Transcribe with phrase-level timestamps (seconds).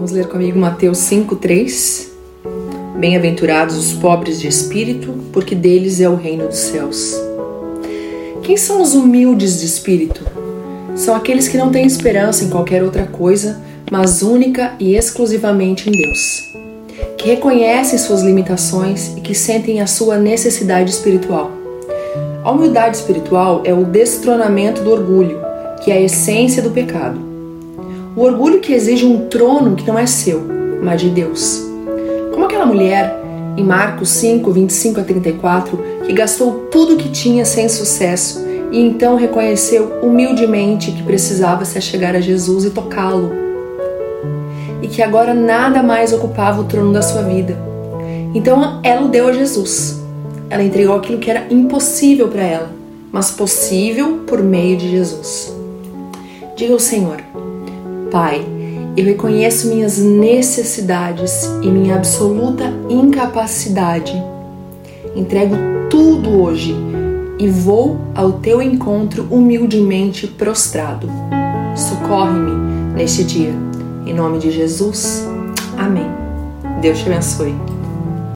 [0.00, 2.08] Vamos ler comigo Mateus 5:3.
[2.98, 7.20] Bem-aventurados os pobres de espírito, porque deles é o reino dos céus.
[8.42, 10.22] Quem são os humildes de espírito?
[10.96, 13.60] São aqueles que não têm esperança em qualquer outra coisa,
[13.90, 16.48] mas única e exclusivamente em Deus.
[17.18, 21.50] Que reconhecem suas limitações e que sentem a sua necessidade espiritual.
[22.42, 25.38] A humildade espiritual é o destronamento do orgulho,
[25.84, 27.29] que é a essência do pecado.
[28.20, 30.42] O orgulho que exige um trono que não é seu,
[30.82, 31.64] mas de Deus.
[32.30, 33.18] Como aquela mulher
[33.56, 39.16] em Marcos 5, 25 a 34, que gastou tudo que tinha sem sucesso e então
[39.16, 43.32] reconheceu humildemente que precisava se achegar a Jesus e tocá-lo.
[44.82, 47.56] E que agora nada mais ocupava o trono da sua vida.
[48.34, 49.98] Então ela o deu a Jesus.
[50.50, 52.70] Ela entregou aquilo que era impossível para ela,
[53.10, 55.56] mas possível por meio de Jesus.
[56.54, 57.16] Diga ao Senhor:
[58.10, 58.44] Pai,
[58.96, 64.20] eu reconheço minhas necessidades e minha absoluta incapacidade.
[65.14, 65.54] Entrego
[65.88, 66.74] tudo hoje
[67.38, 71.08] e vou ao teu encontro humildemente prostrado.
[71.76, 73.54] Socorre-me neste dia.
[74.04, 75.26] Em nome de Jesus.
[75.78, 76.06] Amém.
[76.82, 77.79] Deus te abençoe.